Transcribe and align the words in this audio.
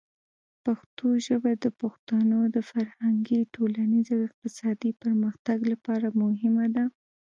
پښتو 0.63 1.07
ژبه 1.25 1.51
د 1.63 1.65
پښتنو 1.81 2.39
د 2.55 2.57
فرهنګي، 2.71 3.41
ټولنیز 3.55 4.07
او 4.15 4.19
اقتصادي 4.29 4.91
پرمختګ 5.03 5.59
لپاره 5.71 6.07
مهمه 6.21 6.65
ده. 6.75 6.85